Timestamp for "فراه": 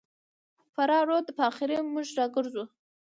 0.73-1.01